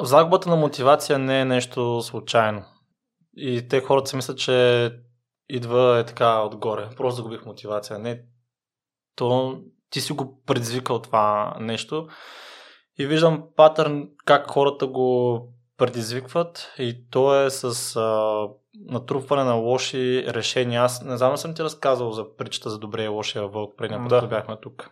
[0.00, 2.64] загубата на мотивация не е нещо случайно.
[3.36, 4.90] И те хората си мислят, че
[5.48, 6.88] идва е така отгоре.
[6.96, 7.98] Просто загубих мотивация.
[7.98, 8.22] Не,
[9.16, 9.58] то
[9.90, 12.08] ти си го предизвикал това нещо.
[12.98, 15.40] И виждам патърн как хората го
[15.76, 20.82] предизвикват и то е с а, натрупване на лоши решения.
[20.82, 24.08] Аз не знам, съм ти разказал за причата за добрия и лошия вълк преди път,
[24.08, 24.26] да.
[24.26, 24.90] бяхме тук.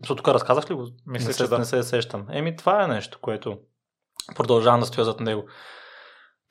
[0.00, 0.86] Защото тук разказах ли го?
[1.06, 1.58] Мисля, не, че се, да.
[1.58, 2.26] не се сещам.
[2.30, 3.58] Еми, това е нещо, което
[4.36, 5.44] продължавам да стоя зад него.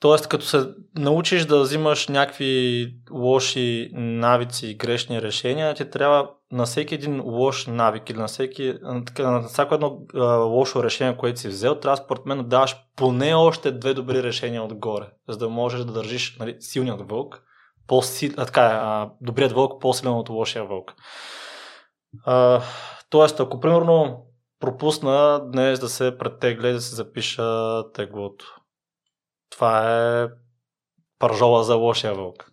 [0.00, 0.68] Тоест, като се
[0.98, 7.66] научиш да взимаш някакви лоши навици и грешни решения, ти трябва на всеки един лош
[7.66, 8.74] навик или на, всеки,
[9.18, 13.34] на всяко едно а, лошо решение, което си взел, трябва според мен да даваш поне
[13.34, 17.42] още две добри решения отгоре, за да можеш да държиш нали, силният вълк,
[17.86, 20.94] по-сил, а, така, а, добрият вълк по-силен от лошия вълк.
[22.24, 22.62] А,
[23.10, 24.27] тоест, ако примерно
[24.60, 28.44] пропусна днес да се претегля и да се запиша теглото,
[29.50, 30.28] това е
[31.18, 32.52] пържола за лошия вълк.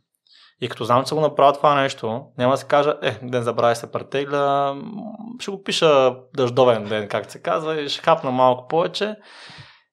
[0.61, 3.75] И като знам, че го направил това нещо, няма да се кажа, е, ден забравя
[3.75, 4.75] се претегля,
[5.39, 9.15] ще го пиша дъждовен ден, както се казва, и ще хапна малко повече.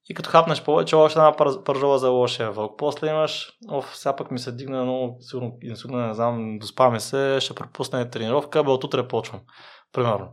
[0.08, 2.78] И като хапнеш повече, още една пържола за лошия вълк.
[2.78, 7.38] После имаш, оф, сега пък ми се дигна много сигурно инсулина, не знам, доспаме се,
[7.41, 9.41] ще пропусне тренировка, бе от утре почвам.
[9.92, 10.28] Примерно.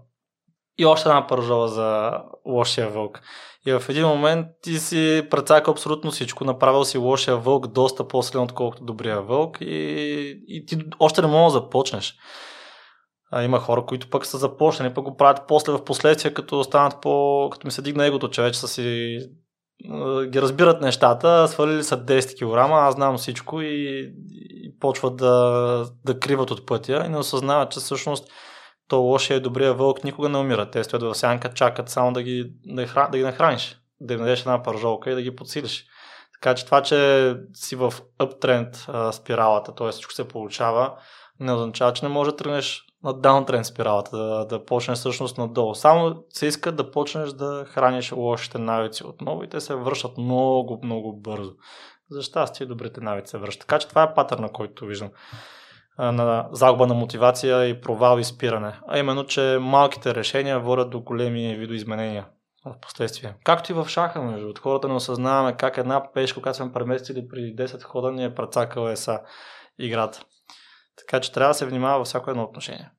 [0.80, 2.11] И още една пържола за
[2.45, 3.22] лошия вълк.
[3.66, 6.44] И в един момент ти си прецакал абсолютно всичко.
[6.44, 9.58] Направил си лошия вълк доста по-силен, отколкото добрия вълк.
[9.61, 12.16] И, и ти още не можеш да започнеш.
[13.31, 17.02] А, има хора, които пък са започнали, пък го правят после в последствие, като станат
[17.02, 17.47] по...
[17.52, 19.17] като ми се дигна егото, че вече са си
[20.27, 26.19] ги разбират нещата, свалили са 10 кг, аз знам всичко и, и почват да, да
[26.19, 28.31] криват от пътя и не осъзнават, че всъщност
[28.90, 30.72] то лошия и добрия вълк никога не умират.
[30.72, 34.40] Те стоят в сянка, чакат само да ги, да, да ги нахраниш, да им дадеш
[34.40, 35.86] една пържолка и да ги подсилиш.
[36.34, 39.92] Така че това, че си в uptrend спиралата, т.е.
[39.92, 40.94] всичко се получава,
[41.40, 45.76] не означава, че не може да тръгнеш на даунтренд спиралата, да, да почнеш всъщност надолу.
[45.76, 50.80] Само се иска да почнеш да храниш лошите навици отново и те се връщат много,
[50.83, 51.52] много бързо.
[52.11, 53.61] За щастие добрите навици се връщат.
[53.61, 55.10] Така че това е патърна, който виждам
[55.99, 58.80] на загуба на мотивация и провал и спиране.
[58.87, 62.27] А именно, че малките решения водят до големи видоизменения
[62.65, 63.36] в последствие.
[63.43, 67.27] Както и в шаха, между от хората не осъзнаваме как една пешка, която сме преместили
[67.27, 69.20] преди 10 хода, ни е прецакала еса
[69.80, 70.21] играта.
[70.98, 72.92] Така че трябва да се внимава във всяко едно отношение.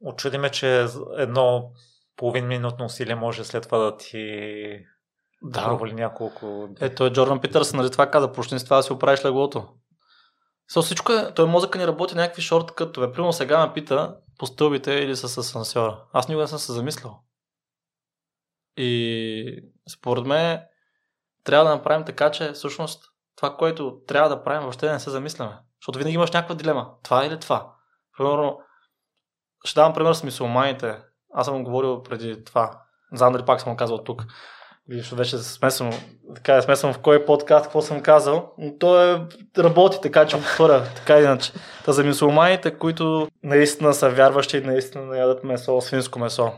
[0.00, 0.86] Очудиме, че
[1.16, 1.70] едно
[2.16, 4.28] половин минутно усилие може след това да ти
[5.42, 5.64] да.
[5.64, 6.68] провали няколко...
[6.80, 9.68] Ето е Джордан Питърс, нали това каза, почни с това да си оправиш леглото.
[10.70, 13.12] So, всичко е, той мозъка ни работи някакви шорткътове.
[13.12, 16.04] Примерно сега ме пита по стълбите или с асансьора.
[16.12, 17.22] Аз никога не съм се замислял.
[18.76, 20.60] И според мен
[21.44, 23.04] трябва да направим така, че всъщност
[23.36, 25.58] това, което трябва да правим, въобще не се замисляме.
[25.80, 26.90] Защото винаги имаш някаква дилема.
[27.02, 27.74] Това или това.
[28.18, 28.60] Примерно,
[29.64, 31.02] ще давам пример с мисулманите.
[31.34, 32.82] Аз съм говорил преди това.
[33.12, 34.24] Дали пак съм казал тук.
[34.88, 35.90] Виж, вече смесвам,
[36.34, 39.20] така е смесвам в кой подкаст, какво съм казал, но то е,
[39.58, 41.52] работи така, че повторя, така иначе.
[41.84, 46.52] Та за мусулманите, които наистина са вярващи и наистина не ядат месо, свинско месо.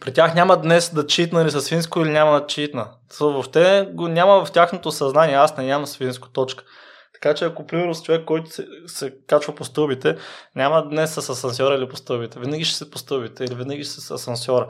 [0.00, 2.88] При тях няма днес да читна ли са свинско или няма да читна.
[3.10, 6.64] Това въобще го няма в тяхното съзнание, аз не нямам свинско, точка.
[7.14, 10.16] Така че ако примерно с човек, който се, се качва по стълбите,
[10.56, 12.40] няма днес с асансьора или по стълбите.
[12.40, 14.68] Винаги ще се по стълбите или винаги ще с асансьора.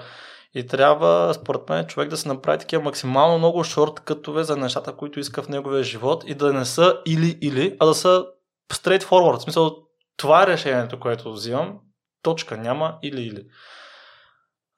[0.54, 5.20] И трябва, според мен, човек да се направи такива максимално много шорткътове за нещата, които
[5.20, 8.26] иска в неговия живот и да не са или-или, а да са
[8.72, 9.38] straight forward.
[9.38, 9.76] В смисъл,
[10.16, 11.78] това е решението, което взимам.
[12.22, 13.46] Точка, няма или-или.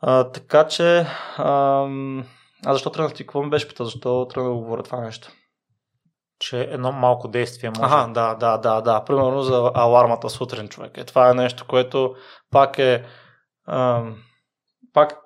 [0.01, 1.07] А, така че,
[1.39, 2.25] ам...
[2.67, 3.23] а защо тръгнах ти?
[3.23, 3.85] Какво ми беше пита?
[3.85, 5.29] Защо тръгна да говоря това нещо?
[6.39, 7.95] Че едно малко действие може.
[7.95, 9.05] Ага, да, да, да, да.
[9.05, 10.99] Примерно за алармата сутрин, човек.
[10.99, 12.15] Е, това е нещо, което
[12.51, 13.05] пак е
[13.69, 14.17] ам...
[14.95, 15.19] пак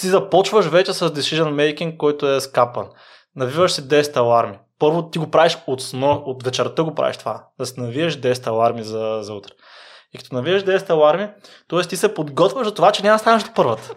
[0.00, 2.88] ти започваш вече с decision making, който е скапан.
[3.36, 4.58] Навиваш си 10 аларми.
[4.78, 7.44] Първо ти го правиш от, сно, от вечерта го правиш това.
[7.58, 9.52] Да си навиеш 10 аларми за, за утре.
[10.14, 11.28] И като навиеш 10 аларми,
[11.68, 11.80] т.е.
[11.80, 13.94] ти се подготвяш за това, че няма да станеш до първата.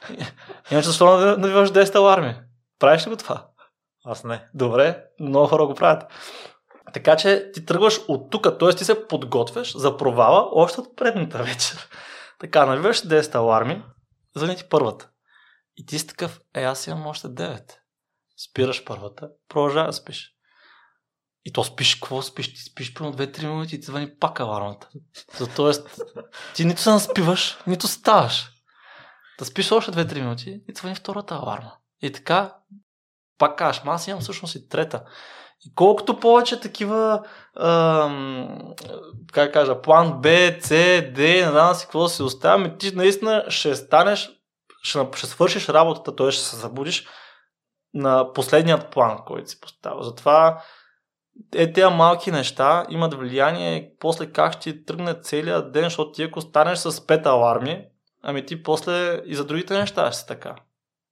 [0.70, 2.34] Иначе защо навиваш 10 аларми?
[2.78, 3.46] Правиш ли го това?
[4.04, 4.44] Аз не.
[4.54, 6.02] Добре, много хора го правят.
[6.92, 8.72] Така че ти тръгваш от тук, т.е.
[8.72, 11.88] ти се подготвяш за провала още от предната вечер.
[12.40, 13.82] Така, навиваш 10 аларми,
[14.36, 15.10] звъни ти първата.
[15.76, 17.72] И ти си такъв, е, аз имам още 9.
[18.36, 20.34] Спираш първата, продължава да спиш.
[21.44, 22.54] И то спиш, какво спиш?
[22.54, 24.88] Ти спиш примерно 2-3 минути и ти звъни пак алармата.
[25.56, 26.00] Тоест,
[26.54, 28.50] ти нито се наспиваш, нито ставаш.
[29.38, 31.76] Да спиш още 2-3 минути и звъни втората аларма.
[32.02, 32.56] И така
[33.40, 35.02] пак кажеш, аз имам всъщност и трета.
[35.66, 37.22] И колкото повече такива,
[37.60, 38.74] ам,
[39.32, 40.28] как кажа, план Б,
[40.60, 40.68] С,
[41.14, 44.30] Д, не знам си какво да си оставяме, ти наистина ще станеш,
[44.82, 46.30] ще, ще свършиш работата, т.е.
[46.30, 47.06] ще се забудиш
[47.94, 50.02] на последният план, който си поставил.
[50.02, 50.62] Затова
[51.54, 56.40] е, тези малки неща имат влияние после как ще тръгне целият ден, защото ти ако
[56.40, 57.84] станеш с пет аларми,
[58.22, 60.56] ами ти после и за другите неща ще си така.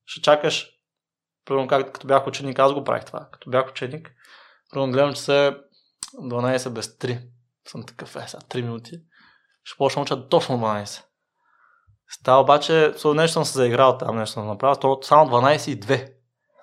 [0.06, 0.77] Ще чакаш,
[1.48, 3.28] примерно като бях ученик, аз го правих това.
[3.32, 4.10] Като бях ученик,
[4.70, 5.56] примерно гледам, че се
[6.22, 7.20] 12 без 3.
[7.68, 8.92] Съм такъв, е, сега 3 минути.
[9.64, 11.02] Ще почна уча точно 12.
[12.10, 16.12] Става обаче, нещо съм се заиграл там, нещо съм направил, то само 12 и 2.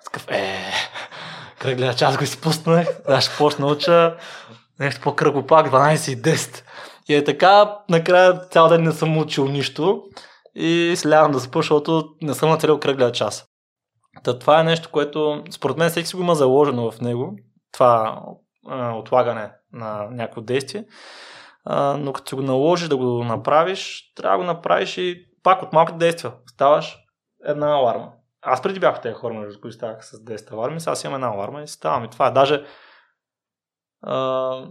[0.04, 0.72] Такъв, е,
[1.58, 4.16] кръгля час го изпуснах, да ще почна уча
[4.80, 6.62] нещо по-кръгопак, 12 и 10.
[7.08, 10.02] И е така, накрая цял ден не съм учил нищо
[10.54, 13.44] и слядам да спа, защото не съм нацелил кръгля час.
[14.22, 17.36] Та, това е нещо, което според мен всеки си го има заложено в него,
[17.72, 18.22] това
[18.68, 20.84] а, отлагане на някакво действие,
[21.64, 25.62] а, но като си го наложиш да го направиш, трябва да го направиш и пак
[25.62, 26.32] от малки действия.
[26.46, 26.98] Ставаш
[27.44, 28.12] една аларма.
[28.42, 31.34] Аз преди бях тези хора, между които ставах с 10 аларми, сега си имам една
[31.34, 32.04] аларма и ставам.
[32.04, 32.64] И това е даже
[34.02, 34.66] а,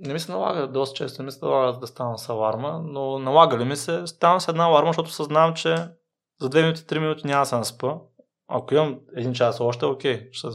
[0.00, 3.18] не ми се налага доста често, не ми се налага да ставам с аларма, но
[3.18, 5.76] налага ли ми се, ставам с една аларма, защото съзнавам, че
[6.40, 7.94] за 2 минути, 3 минути няма да се наспа.
[8.54, 10.48] Ако имам един час още, окей, ще,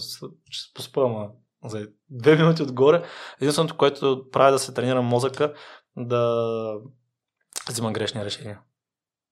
[0.49, 1.29] ще се поспа, ама
[1.65, 3.03] за 2 минути отгоре.
[3.41, 5.53] Единственото, което прави да се тренира мозъка,
[5.97, 6.43] да
[7.69, 8.59] взима грешни решения.